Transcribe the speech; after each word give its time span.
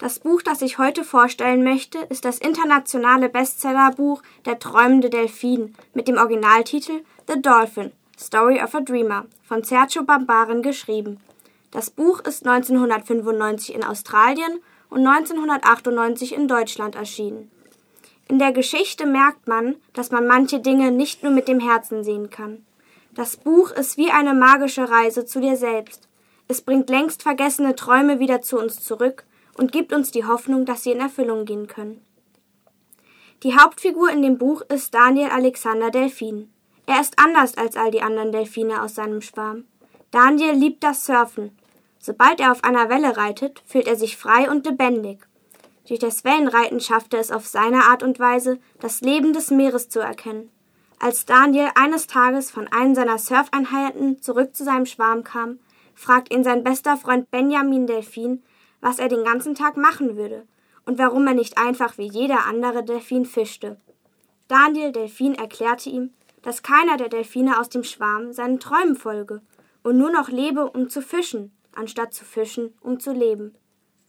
Das 0.00 0.18
Buch, 0.18 0.40
das 0.40 0.62
ich 0.62 0.78
heute 0.78 1.04
vorstellen 1.04 1.62
möchte, 1.62 1.98
ist 2.08 2.24
das 2.24 2.38
internationale 2.38 3.28
Bestsellerbuch 3.28 4.22
Der 4.46 4.58
träumende 4.58 5.10
Delfin 5.10 5.74
mit 5.92 6.08
dem 6.08 6.16
Originaltitel 6.16 7.02
The 7.28 7.40
Dolphin 7.40 7.92
Story 8.18 8.62
of 8.62 8.74
a 8.74 8.80
Dreamer 8.80 9.26
von 9.46 9.62
Sergio 9.62 10.02
Bambaren 10.02 10.62
geschrieben. 10.62 11.20
Das 11.70 11.90
Buch 11.90 12.20
ist 12.20 12.46
1995 12.46 13.74
in 13.74 13.84
Australien 13.84 14.60
und 14.88 15.06
1998 15.06 16.34
in 16.34 16.48
Deutschland 16.48 16.94
erschienen. 16.94 17.50
In 18.26 18.38
der 18.38 18.52
Geschichte 18.52 19.04
merkt 19.04 19.48
man, 19.48 19.76
dass 19.92 20.10
man 20.10 20.26
manche 20.26 20.60
Dinge 20.60 20.92
nicht 20.92 21.22
nur 21.22 21.32
mit 21.32 21.46
dem 21.46 21.60
Herzen 21.60 22.04
sehen 22.04 22.30
kann. 22.30 22.64
Das 23.14 23.36
Buch 23.36 23.70
ist 23.70 23.98
wie 23.98 24.10
eine 24.10 24.32
magische 24.32 24.88
Reise 24.88 25.26
zu 25.26 25.42
dir 25.42 25.56
selbst. 25.56 26.08
Es 26.48 26.62
bringt 26.62 26.88
längst 26.88 27.22
vergessene 27.22 27.76
Träume 27.76 28.18
wieder 28.18 28.40
zu 28.40 28.58
uns 28.58 28.82
zurück 28.82 29.24
und 29.60 29.72
gibt 29.72 29.92
uns 29.92 30.10
die 30.10 30.24
Hoffnung, 30.24 30.64
dass 30.64 30.84
sie 30.84 30.92
in 30.92 31.00
Erfüllung 31.00 31.44
gehen 31.44 31.66
können. 31.66 32.00
Die 33.42 33.58
Hauptfigur 33.58 34.10
in 34.10 34.22
dem 34.22 34.38
Buch 34.38 34.62
ist 34.62 34.94
Daniel 34.94 35.28
Alexander 35.28 35.90
Delfin. 35.90 36.50
Er 36.86 37.02
ist 37.02 37.18
anders 37.18 37.58
als 37.58 37.76
all 37.76 37.90
die 37.90 38.00
anderen 38.00 38.32
Delfine 38.32 38.82
aus 38.82 38.94
seinem 38.94 39.20
Schwarm. 39.20 39.64
Daniel 40.10 40.54
liebt 40.54 40.82
das 40.82 41.04
Surfen. 41.04 41.56
Sobald 41.98 42.40
er 42.40 42.52
auf 42.52 42.64
einer 42.64 42.88
Welle 42.88 43.18
reitet, 43.18 43.62
fühlt 43.66 43.86
er 43.86 43.96
sich 43.96 44.16
frei 44.16 44.50
und 44.50 44.64
lebendig. 44.64 45.26
Durch 45.86 46.00
das 46.00 46.24
Wellenreiten 46.24 46.80
schafft 46.80 47.12
er 47.12 47.20
es 47.20 47.30
auf 47.30 47.46
seine 47.46 47.84
Art 47.84 48.02
und 48.02 48.18
Weise, 48.18 48.58
das 48.80 49.02
Leben 49.02 49.34
des 49.34 49.50
Meeres 49.50 49.90
zu 49.90 50.00
erkennen. 50.00 50.50
Als 50.98 51.26
Daniel 51.26 51.68
eines 51.74 52.06
Tages 52.06 52.50
von 52.50 52.66
einem 52.68 52.94
seiner 52.94 53.18
Surfeinheiten 53.18 54.22
zurück 54.22 54.56
zu 54.56 54.64
seinem 54.64 54.86
Schwarm 54.86 55.22
kam, 55.22 55.58
fragt 55.94 56.32
ihn 56.32 56.44
sein 56.44 56.64
bester 56.64 56.96
Freund 56.96 57.30
Benjamin 57.30 57.86
Delfin, 57.86 58.42
was 58.80 58.98
er 58.98 59.08
den 59.08 59.24
ganzen 59.24 59.54
Tag 59.54 59.76
machen 59.76 60.16
würde 60.16 60.46
und 60.86 60.98
warum 60.98 61.26
er 61.26 61.34
nicht 61.34 61.58
einfach 61.58 61.98
wie 61.98 62.08
jeder 62.08 62.46
andere 62.46 62.84
Delfin 62.84 63.24
fischte. 63.24 63.78
Daniel 64.48 64.92
Delfin 64.92 65.34
erklärte 65.34 65.90
ihm, 65.90 66.12
dass 66.42 66.62
keiner 66.62 66.96
der 66.96 67.08
Delfine 67.08 67.60
aus 67.60 67.68
dem 67.68 67.84
Schwarm 67.84 68.32
seinen 68.32 68.60
Träumen 68.60 68.96
folge 68.96 69.42
und 69.82 69.98
nur 69.98 70.10
noch 70.10 70.28
lebe, 70.28 70.70
um 70.70 70.88
zu 70.88 71.02
fischen, 71.02 71.52
anstatt 71.74 72.14
zu 72.14 72.24
fischen, 72.24 72.74
um 72.80 72.98
zu 72.98 73.12
leben. 73.12 73.54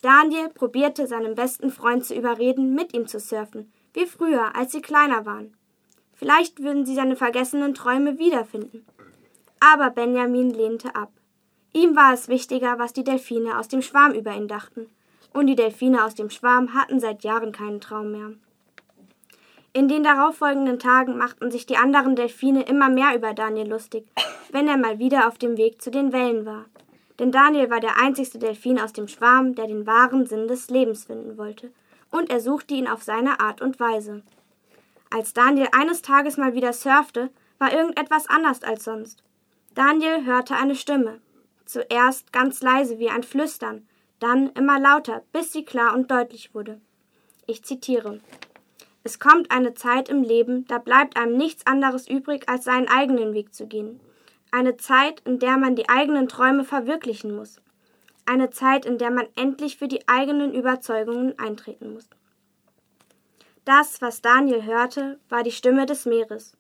Daniel 0.02 0.49
probierte 0.49 1.05
seinen 1.05 1.36
besten 1.36 1.69
Freund 1.69 2.05
zu 2.05 2.16
überreden, 2.16 2.73
mit 2.73 2.94
ihm 2.94 3.08
zu 3.08 3.19
surfen, 3.19 3.72
wie 3.94 4.05
früher, 4.05 4.55
als 4.55 4.72
sie 4.72 4.81
kleiner 4.81 5.25
waren. 5.25 5.55
Vielleicht 6.14 6.61
würden 6.61 6.86
sie 6.86 6.95
seine 6.95 7.16
vergessenen 7.16 7.73
Träume 7.73 8.17
wiederfinden. 8.17 8.86
Aber 9.59 9.92
Benjamin 9.92 10.49
lehnte 10.49 10.95
ab. 10.95 11.11
Ihm 11.73 11.95
war 11.95 12.14
es 12.14 12.27
wichtiger, 12.27 12.80
was 12.80 12.94
die 12.94 13.03
Delfine 13.03 13.58
aus 13.58 13.67
dem 13.67 13.81
Schwarm 13.81 14.14
über 14.14 14.36
ihn 14.36 14.47
dachten. 14.47 14.89
Und 15.33 15.47
die 15.47 15.55
Delfine 15.55 16.03
aus 16.03 16.16
dem 16.16 16.30
Schwarm 16.30 16.73
hatten 16.73 17.00
seit 17.00 17.23
Jahren 17.23 17.52
keinen 17.53 17.80
Traum 17.80 18.11
mehr. 18.11 18.33
In 19.73 19.88
den 19.88 20.03
darauffolgenden 20.03 20.80
Tagen 20.80 21.17
machten 21.17 21.49
sich 21.49 21.66
die 21.66 21.77
anderen 21.77 22.17
Delfine 22.17 22.64
immer 22.64 22.89
mehr 22.89 23.16
über 23.16 23.33
Daniel 23.33 23.69
lustig, 23.69 24.05
wenn 24.52 24.67
er 24.67 24.75
mal 24.75 24.99
wieder 24.99 25.30
auf 25.30 25.38
dem 25.38 25.55
Weg 25.55 25.81
zu 25.81 25.92
den 25.92 26.11
Wellen 26.11 26.45
war. 26.45 26.66
Denn 27.19 27.31
Daniel 27.31 27.69
war 27.69 27.80
der 27.80 27.97
einzigste 27.97 28.38
Delfin 28.38 28.80
aus 28.80 28.92
dem 28.92 29.08
Schwarm, 29.08 29.55
der 29.55 29.67
den 29.67 29.88
wahren 29.88 30.25
Sinn 30.25 30.49
des 30.49 30.69
Lebens 30.69 31.05
finden 31.05 31.38
wollte, 31.38 31.72
und 32.09 32.30
er 32.30 32.42
suchte 32.42 32.73
ihn 32.73 32.88
auf 32.88 33.03
seine 33.03 33.39
Art 33.39 33.61
und 33.61 33.80
Weise. 33.80 34.23
Als 35.09 35.33
Daniel 35.33 35.69
eines 35.72 36.02
Tages 36.02 36.36
mal 36.36 36.53
wieder 36.53 36.73
surfte, 36.73 37.30
war 37.58 37.72
irgendetwas 37.72 38.27
anders 38.27 38.64
als 38.64 38.83
sonst. 38.83 39.23
Daniel 39.73 40.25
hörte 40.25 40.55
eine 40.55 40.75
Stimme, 40.75 41.22
zuerst 41.72 42.31
ganz 42.33 42.61
leise 42.61 43.00
wie 43.00 43.09
ein 43.09 43.23
Flüstern, 43.23 43.88
dann 44.19 44.50
immer 44.52 44.80
lauter, 44.80 45.23
bis 45.31 45.52
sie 45.52 45.66
klar 45.66 45.95
und 45.95 46.11
deutlich 46.11 46.53
wurde. 46.53 46.80
Ich 47.47 47.64
zitiere 47.64 48.19
Es 49.03 49.19
kommt 49.19 49.52
eine 49.52 49.73
Zeit 49.73 50.09
im 50.09 50.22
Leben, 50.22 50.66
da 50.67 50.77
bleibt 50.77 51.17
einem 51.17 51.38
nichts 51.38 51.66
anderes 51.66 52.08
übrig, 52.08 52.47
als 52.47 52.66
seinen 52.66 52.88
eigenen 52.88 53.33
Weg 53.33 53.53
zu 53.53 53.67
gehen. 53.67 53.99
Eine 54.52 54.77
Zeit, 54.77 55.21
in 55.21 55.39
der 55.39 55.58
man 55.58 55.76
die 55.76 55.89
eigenen 55.89 56.27
Träume 56.27 56.64
verwirklichen 56.65 57.36
muss. 57.36 57.61
Eine 58.26 58.49
Zeit, 58.52 58.86
in 58.86 58.98
der 58.98 59.09
man 59.09 59.27
endlich 59.36 59.77
für 59.77 59.88
die 59.88 60.08
eigenen 60.08 60.53
Überzeugungen 60.53 61.39
eintreten 61.39 61.93
muss. 61.93 62.09
Das, 63.65 64.02
was 64.02 64.21
Daniel 64.21 64.64
hörte, 64.65 65.20
war 65.30 65.43
die 65.43 65.52
Stimme 65.52 65.86
des 65.86 66.05
Meeres. 66.05 66.58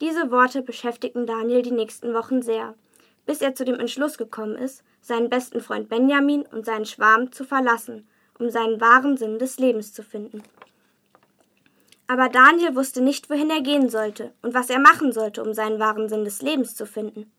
Diese 0.00 0.30
Worte 0.30 0.62
beschäftigten 0.62 1.26
Daniel 1.26 1.62
die 1.62 1.72
nächsten 1.72 2.14
Wochen 2.14 2.42
sehr 2.42 2.74
bis 3.26 3.40
er 3.40 3.54
zu 3.54 3.64
dem 3.64 3.78
Entschluss 3.78 4.18
gekommen 4.18 4.56
ist, 4.56 4.82
seinen 5.00 5.28
besten 5.28 5.60
Freund 5.60 5.88
Benjamin 5.88 6.42
und 6.42 6.66
seinen 6.66 6.84
Schwarm 6.84 7.32
zu 7.32 7.44
verlassen, 7.44 8.08
um 8.38 8.50
seinen 8.50 8.80
wahren 8.80 9.16
Sinn 9.16 9.38
des 9.38 9.58
Lebens 9.58 9.92
zu 9.92 10.02
finden. 10.02 10.42
Aber 12.06 12.28
Daniel 12.28 12.74
wusste 12.74 13.00
nicht, 13.00 13.30
wohin 13.30 13.50
er 13.50 13.60
gehen 13.60 13.88
sollte 13.88 14.32
und 14.42 14.52
was 14.52 14.68
er 14.68 14.80
machen 14.80 15.12
sollte, 15.12 15.42
um 15.42 15.54
seinen 15.54 15.78
wahren 15.78 16.08
Sinn 16.08 16.24
des 16.24 16.42
Lebens 16.42 16.74
zu 16.74 16.86
finden. 16.86 17.30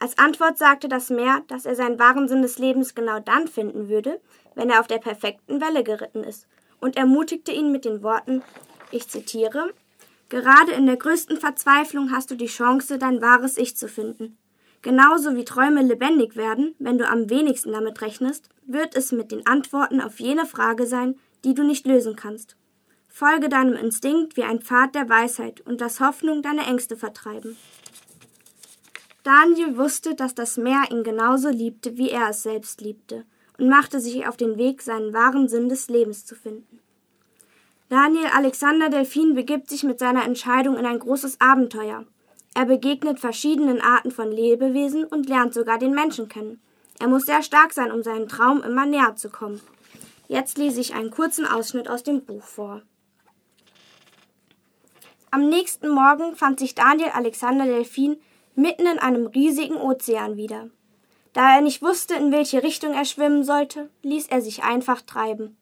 Als 0.00 0.18
Antwort 0.18 0.58
sagte 0.58 0.88
das 0.88 1.10
Meer, 1.10 1.42
dass 1.48 1.66
er 1.66 1.74
seinen 1.74 1.98
wahren 1.98 2.28
Sinn 2.28 2.42
des 2.42 2.58
Lebens 2.58 2.94
genau 2.94 3.20
dann 3.20 3.48
finden 3.48 3.88
würde, 3.88 4.20
wenn 4.54 4.70
er 4.70 4.80
auf 4.80 4.86
der 4.86 4.98
perfekten 4.98 5.60
Welle 5.60 5.82
geritten 5.82 6.24
ist, 6.24 6.46
und 6.80 6.96
ermutigte 6.96 7.50
ihn 7.50 7.72
mit 7.72 7.84
den 7.84 8.02
Worten, 8.02 8.42
ich 8.92 9.08
zitiere, 9.08 9.72
Gerade 10.28 10.72
in 10.72 10.86
der 10.86 10.98
größten 10.98 11.38
Verzweiflung 11.38 12.12
hast 12.12 12.30
du 12.30 12.34
die 12.34 12.46
Chance, 12.46 12.98
dein 12.98 13.22
wahres 13.22 13.56
Ich 13.56 13.76
zu 13.76 13.88
finden. 13.88 14.36
Genauso 14.88 15.36
wie 15.36 15.44
Träume 15.44 15.82
lebendig 15.82 16.34
werden, 16.34 16.74
wenn 16.78 16.96
du 16.96 17.06
am 17.06 17.28
wenigsten 17.28 17.72
damit 17.72 18.00
rechnest, 18.00 18.48
wird 18.64 18.96
es 18.96 19.12
mit 19.12 19.30
den 19.30 19.46
Antworten 19.46 20.00
auf 20.00 20.18
jene 20.18 20.46
Frage 20.46 20.86
sein, 20.86 21.18
die 21.44 21.52
du 21.52 21.62
nicht 21.62 21.86
lösen 21.86 22.16
kannst. 22.16 22.56
Folge 23.06 23.50
deinem 23.50 23.74
Instinkt 23.74 24.38
wie 24.38 24.44
ein 24.44 24.62
Pfad 24.62 24.94
der 24.94 25.06
Weisheit 25.10 25.60
und 25.60 25.82
lass 25.82 26.00
Hoffnung 26.00 26.40
deine 26.40 26.64
Ängste 26.64 26.96
vertreiben. 26.96 27.58
Daniel 29.24 29.76
wusste, 29.76 30.14
dass 30.14 30.34
das 30.34 30.56
Meer 30.56 30.84
ihn 30.90 31.04
genauso 31.04 31.50
liebte, 31.50 31.98
wie 31.98 32.08
er 32.08 32.30
es 32.30 32.42
selbst 32.42 32.80
liebte, 32.80 33.26
und 33.58 33.68
machte 33.68 34.00
sich 34.00 34.26
auf 34.26 34.38
den 34.38 34.56
Weg, 34.56 34.80
seinen 34.80 35.12
wahren 35.12 35.48
Sinn 35.48 35.68
des 35.68 35.90
Lebens 35.90 36.24
zu 36.24 36.34
finden. 36.34 36.80
Daniel 37.90 38.28
Alexander 38.34 38.88
Delfin 38.88 39.34
begibt 39.34 39.68
sich 39.68 39.82
mit 39.82 39.98
seiner 39.98 40.24
Entscheidung 40.24 40.78
in 40.78 40.86
ein 40.86 40.98
großes 40.98 41.42
Abenteuer. 41.42 42.06
Er 42.58 42.66
begegnet 42.66 43.20
verschiedenen 43.20 43.80
Arten 43.80 44.10
von 44.10 44.32
Lebewesen 44.32 45.04
und 45.04 45.28
lernt 45.28 45.54
sogar 45.54 45.78
den 45.78 45.94
Menschen 45.94 46.28
kennen. 46.28 46.60
Er 46.98 47.06
muss 47.06 47.24
sehr 47.24 47.44
stark 47.44 47.72
sein, 47.72 47.92
um 47.92 48.02
seinem 48.02 48.26
Traum 48.26 48.64
immer 48.64 48.84
näher 48.84 49.14
zu 49.14 49.30
kommen. 49.30 49.60
Jetzt 50.26 50.58
lese 50.58 50.80
ich 50.80 50.92
einen 50.92 51.12
kurzen 51.12 51.46
Ausschnitt 51.46 51.88
aus 51.88 52.02
dem 52.02 52.24
Buch 52.24 52.42
vor. 52.42 52.82
Am 55.30 55.48
nächsten 55.48 55.88
Morgen 55.88 56.34
fand 56.34 56.58
sich 56.58 56.74
Daniel 56.74 57.10
Alexander 57.10 57.64
Delfin 57.64 58.16
mitten 58.56 58.86
in 58.86 58.98
einem 58.98 59.28
riesigen 59.28 59.76
Ozean 59.76 60.36
wieder. 60.36 60.68
Da 61.34 61.54
er 61.54 61.60
nicht 61.60 61.80
wusste, 61.80 62.16
in 62.16 62.32
welche 62.32 62.64
Richtung 62.64 62.92
er 62.92 63.04
schwimmen 63.04 63.44
sollte, 63.44 63.88
ließ 64.02 64.26
er 64.30 64.42
sich 64.42 64.64
einfach 64.64 65.00
treiben. 65.02 65.56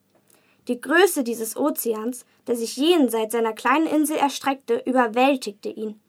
Die 0.67 0.81
Größe 0.81 1.23
dieses 1.23 1.55
Ozeans, 1.57 2.25
der 2.47 2.55
sich 2.55 2.75
jenseits 2.75 3.33
seiner 3.33 3.53
kleinen 3.53 3.85
Insel 3.85 4.17
erstreckte, 4.17 4.81
überwältigte 4.83 5.69
ihn. 5.69 6.01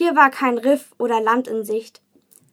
Hier 0.00 0.16
war 0.16 0.30
kein 0.30 0.56
Riff 0.56 0.94
oder 0.96 1.20
Land 1.20 1.46
in 1.46 1.62
Sicht. 1.62 2.00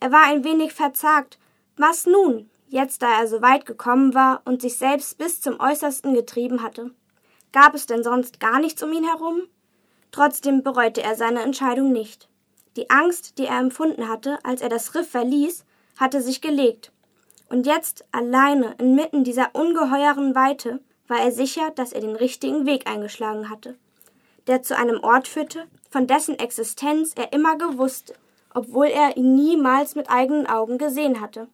Er 0.02 0.12
war 0.12 0.24
ein 0.25 0.44
wenig 0.44 0.74
verzagt. 0.74 1.40
Was 1.78 2.06
nun, 2.06 2.50
jetzt 2.68 3.02
da 3.02 3.22
er 3.22 3.25
so 3.25 3.41
weit 3.41 3.66
gekommen 3.66 4.13
war 4.13 4.41
und 4.44 4.62
sich 4.62 4.78
selbst 4.78 5.18
bis 5.18 5.40
zum 5.40 5.57
Äußersten 5.57 6.13
getrieben 6.13 6.62
hatte? 6.62 6.91
Gab 7.53 7.74
es 7.74 7.86
denn 7.86 8.03
sonst 8.03 8.41
gar 8.41 8.59
nichts 8.59 8.84
um 8.84 8.91
ihn 8.91 9.06
herum? 9.06 9.44
Trotzdem 10.12 10.62
bereute 10.62 11.02
er 11.02 11.16
seine 11.16 11.41
Entscheidung 11.41 11.94
nicht. 11.94 12.28
Die 12.75 12.90
Angst, 12.90 13.38
die 13.38 13.46
er 13.46 13.59
empfunden 13.59 14.09
hatte, 14.09 14.40
als 14.44 14.62
er 14.62 14.68
das 14.68 14.94
Riff 14.94 15.09
verließ, 15.09 15.63
hatte 15.96 16.22
sich 16.22 16.41
gelegt. 16.41 16.91
Und 17.47 17.66
jetzt, 17.66 18.03
alleine, 18.12 18.75
inmitten 18.78 19.24
dieser 19.24 19.56
ungeheuren 19.56 20.36
Weite, 20.36 20.81
war 21.07 21.22
er 21.22 21.31
sicher, 21.31 21.72
dass 21.74 21.94
er 21.94 22.01
den 22.01 22.18
richtigen 22.18 22.66
Weg 22.66 22.89
eingeschlagen 22.89 23.50
hatte 23.50 23.77
der 24.48 24.62
zu 24.64 24.76
einem 24.78 25.04
Ort 25.04 25.28
führte, 25.28 25.68
von 25.90 26.08
dessen 26.08 26.40
Existenz 26.40 27.14
er 27.16 27.34
immer 27.34 27.58
gewusst, 27.58 28.14
obwohl 28.54 28.88
er 28.88 29.18
ihn 29.18 29.36
niemals 29.36 29.96
mit 29.96 30.10
eigenen 30.10 30.48
Augen 30.48 30.78
gesehen 30.78 31.22
hatte. 31.22 31.48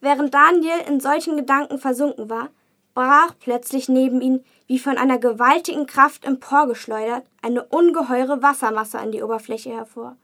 Während 0.00 0.34
Daniel 0.34 0.80
in 0.86 1.00
solchen 1.00 1.36
Gedanken 1.36 1.78
versunken 1.78 2.28
war, 2.30 2.50
brach 2.94 3.34
plötzlich 3.40 3.88
neben 3.88 4.20
ihm, 4.20 4.44
wie 4.66 4.78
von 4.78 4.96
einer 4.96 5.18
gewaltigen 5.18 5.86
Kraft 5.86 6.24
emporgeschleudert, 6.24 7.24
eine 7.42 7.64
ungeheure 7.64 8.42
Wassermasse 8.42 8.98
an 8.98 9.12
die 9.12 9.22
Oberfläche 9.22 9.70
hervor. 9.70 10.16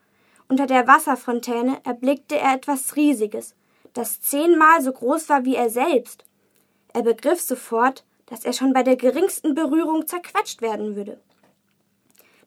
Unter 0.48 0.66
der 0.66 0.86
Wasserfontäne 0.86 1.78
erblickte 1.84 2.36
er 2.36 2.54
etwas 2.54 2.96
Riesiges, 2.96 3.54
das 3.92 4.20
zehnmal 4.20 4.82
so 4.82 4.92
groß 4.92 5.28
war 5.28 5.44
wie 5.44 5.56
er 5.56 5.70
selbst. 5.70 6.24
Er 6.92 7.02
begriff 7.02 7.40
sofort, 7.40 8.04
dass 8.26 8.44
er 8.44 8.52
schon 8.52 8.72
bei 8.72 8.82
der 8.82 8.96
geringsten 8.96 9.54
Berührung 9.54 10.06
zerquetscht 10.06 10.62
werden 10.62 10.96
würde. 10.96 11.20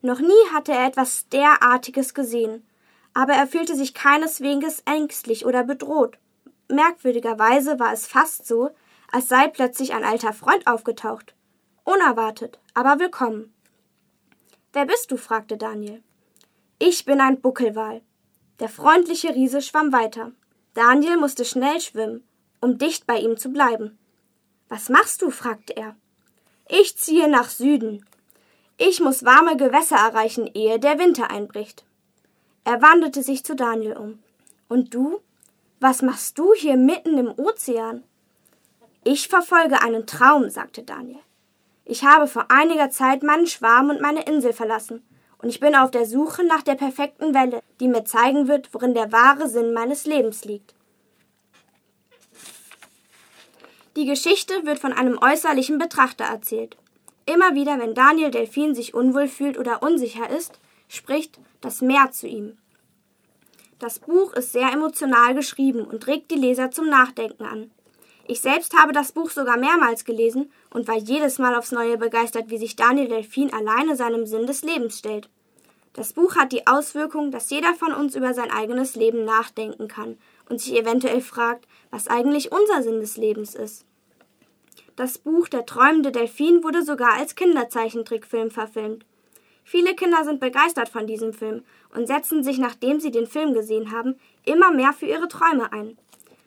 Noch 0.06 0.20
nie 0.20 0.50
hatte 0.52 0.74
er 0.74 0.86
etwas 0.86 1.30
derartiges 1.30 2.14
gesehen, 2.14 2.68
aber 3.14 3.34
er 3.34 3.48
fühlte 3.48 3.74
sich 3.74 3.94
keineswegs 3.94 4.84
ängstlich 4.86 5.46
oder 5.46 5.64
bedroht. 5.64 6.18
Merkwürdigerweise 6.68 7.80
war 7.80 7.94
es 7.94 8.06
fast 8.06 8.46
so, 8.46 8.72
als 9.14 9.30
sei 9.30 9.48
plötzlich 9.48 9.94
ein 9.94 10.04
alter 10.04 10.34
Freund 10.34 10.68
aufgetaucht. 10.68 11.34
Unerwartet, 11.86 12.60
aber 12.74 13.00
willkommen. 13.00 13.54
Wer 14.74 14.86
bist 14.86 15.10
du? 15.10 15.16
fragte 15.16 15.56
Daniel. 15.56 16.04
Ich 16.80 17.06
bin 17.06 17.22
ein 17.22 17.40
Buckelwal. 17.40 18.02
Der 18.60 18.68
freundliche 18.68 19.34
Riese 19.34 19.62
schwamm 19.62 19.94
weiter. 19.94 20.34
Daniel 20.74 21.16
musste 21.16 21.46
schnell 21.46 21.80
schwimmen, 21.80 22.28
um 22.60 22.78
dicht 22.78 23.08
bei 23.08 23.20
ihm 23.20 23.38
zu 23.38 23.54
bleiben. 23.54 23.98
Was 24.68 24.90
machst 24.90 25.22
du? 25.22 25.30
fragte 25.30 25.78
er. 25.78 25.96
Ich 26.68 26.98
ziehe 26.98 27.30
nach 27.30 27.50
Süden. 27.50 28.06
Ich 28.78 29.00
muss 29.00 29.24
warme 29.24 29.56
Gewässer 29.56 29.98
erreichen, 29.98 30.50
ehe 30.54 30.80
der 30.80 30.98
Winter 31.00 31.30
einbricht. 31.30 31.86
Er 32.64 32.82
wandelte 32.82 33.22
sich 33.22 33.44
zu 33.44 33.56
Daniel 33.56 33.98
um. 33.98 34.20
Und 34.68 34.94
du? 34.94 35.20
Was 35.80 36.02
machst 36.02 36.38
du 36.40 36.54
hier 36.54 36.78
mitten 36.78 37.18
im 37.18 37.34
Ozean? 37.38 38.04
Ich 39.04 39.28
verfolge 39.28 39.82
einen 39.82 40.08
Traum, 40.08 40.50
sagte 40.50 40.82
Daniel. 40.82 41.20
Ich 41.86 42.06
habe 42.06 42.28
vor 42.28 42.50
einiger 42.50 42.90
Zeit 42.90 43.22
meinen 43.22 43.48
Schwarm 43.48 43.90
und 43.90 44.00
meine 44.00 44.24
Insel 44.24 44.54
verlassen, 44.54 45.04
und 45.40 45.50
ich 45.50 45.60
bin 45.60 45.76
auf 45.76 45.92
der 45.92 46.06
Suche 46.06 46.46
nach 46.46 46.62
der 46.62 46.76
perfekten 46.76 47.34
Welle, 47.34 47.62
die 47.82 47.90
mir 47.90 48.06
zeigen 48.06 48.48
wird, 48.48 48.74
worin 48.74 48.94
der 48.94 49.12
wahre 49.12 49.50
Sinn 49.50 49.74
meines 49.74 50.06
Lebens 50.06 50.46
liegt. 50.46 50.74
Die 53.98 54.06
Geschichte 54.06 54.66
wird 54.66 54.80
von 54.80 54.94
einem 54.94 55.20
äußerlichen 55.22 55.78
Betrachter 55.78 56.24
erzählt. 56.24 56.78
Immer 57.26 57.56
wieder, 57.56 57.80
wenn 57.80 57.94
Daniel 57.94 58.32
Delfin 58.32 58.76
sich 58.76 58.94
unwohl 58.94 59.28
fühlt 59.28 59.58
oder 59.58 59.82
unsicher 59.82 60.30
ist, 60.30 60.60
spricht 60.88 61.40
das 61.62 61.82
Meer 61.82 62.12
zu 62.12 62.28
ihm. 62.28 62.58
Das 63.80 64.00
Buch 64.00 64.34
ist 64.34 64.52
sehr 64.52 64.72
emotional 64.72 65.34
geschrieben 65.34 65.86
und 65.86 66.08
regt 66.08 66.32
die 66.32 66.36
Leser 66.36 66.72
zum 66.72 66.90
Nachdenken 66.90 67.44
an. 67.44 67.72
Ich 68.26 68.40
selbst 68.40 68.78
habe 68.78 68.94
das 68.94 69.12
Buch 69.12 69.30
sogar 69.30 69.58
mehrmals 69.58 70.06
gelesen 70.06 70.52
und 70.70 70.88
war 70.88 70.98
jedes 70.98 71.40
Mal 71.40 71.56
aufs 71.56 71.74
Neue 71.74 71.98
begeistert, 71.98 72.50
wie 72.50 72.58
sich 72.58 72.76
Daniel 72.76 73.10
Delfin 73.10 73.52
alleine 73.54 73.96
seinem 73.96 74.26
Sinn 74.26 74.48
des 74.48 74.62
Lebens 74.64 75.00
stellt. 75.00 75.30
Das 75.92 76.14
Buch 76.14 76.36
hat 76.36 76.52
die 76.52 76.66
Auswirkung, 76.66 77.32
dass 77.32 77.50
jeder 77.50 77.74
von 77.76 77.94
uns 77.94 78.16
über 78.16 78.34
sein 78.34 78.50
eigenes 78.50 78.96
Leben 78.96 79.26
nachdenken 79.26 79.88
kann 79.88 80.18
und 80.50 80.60
sich 80.60 80.74
eventuell 80.76 81.22
fragt, 81.22 81.68
was 81.92 82.08
eigentlich 82.08 82.52
unser 82.52 82.82
Sinn 82.82 83.00
des 83.00 83.18
Lebens 83.18 83.54
ist. 83.54 83.86
Das 84.96 85.18
Buch 85.18 85.48
Der 85.48 85.66
träumende 85.66 86.12
Delfin 86.12 86.64
wurde 86.64 86.84
sogar 86.84 87.14
als 87.14 87.34
Kinderzeichentrickfilm 87.34 88.52
verfilmt. 88.52 89.06
Viele 89.64 89.96
Kinder 89.96 90.24
sind 90.24 90.40
begeistert 90.40 90.90
von 90.90 91.08
diesem 91.08 91.34
Film 91.34 91.64
und 91.96 92.06
setzen 92.06 92.44
sich, 92.44 92.60
nachdem 92.60 93.00
sie 93.00 93.10
den 93.10 93.26
Film 93.26 93.56
gesehen 93.56 93.92
haben, 93.92 94.20
immer 94.46 94.72
mehr 94.72 94.94
für 94.94 95.08
ihre 95.08 95.28
Träume 95.28 95.72
ein. 95.72 95.98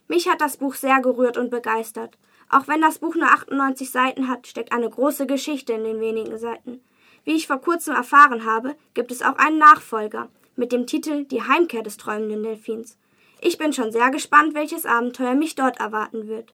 Mich 0.07 0.29
hat 0.29 0.41
das 0.41 0.59
Buch 0.59 0.75
sehr 0.75 1.01
gerührt 1.01 1.37
und 1.37 1.51
begeistert. 1.51 2.19
Auch 2.49 2.69
wenn 2.69 2.81
das 2.81 2.99
Buch 2.99 3.17
nur 3.17 3.27
98 3.27 3.91
Seiten 3.91 4.29
hat, 4.29 4.47
steckt 4.47 4.71
eine 4.71 4.89
große 4.89 5.27
Geschichte 5.27 5.73
in 5.73 5.83
den 5.83 6.01
wenigen 6.01 6.39
Seiten. 6.39 6.81
Wie 7.25 7.35
ich 7.35 7.49
vor 7.49 7.59
kurzem 7.59 7.97
erfahren 7.97 8.45
habe, 8.45 8.77
gibt 8.95 9.11
es 9.11 9.23
auch 9.23 9.39
einen 9.39 9.59
Nachfolger 9.59 10.29
mit 10.55 10.71
dem 10.71 10.87
Titel 10.87 11.25
Die 11.25 11.43
Heimkehr 11.43 11.83
des 11.83 11.97
träumenden 11.97 12.45
Delfins. 12.45 12.97
Ich 13.41 13.59
bin 13.59 13.73
schon 13.73 13.91
sehr 13.91 14.11
gespannt, 14.11 14.55
welches 14.55 14.87
Abenteuer 14.87 15.35
mich 15.35 15.57
dort 15.57 15.81
erwarten 15.81 16.29
wird. 16.29 16.45